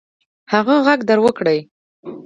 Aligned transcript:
هغه 0.53 0.75
ږغ 0.85 0.99
در 1.09 1.19
وکړئ. 1.25 1.59